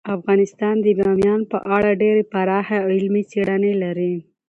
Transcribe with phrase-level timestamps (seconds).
[0.17, 4.13] افغانستان د بامیان په اړه ډیرې پراخې او علمي څېړنې لري.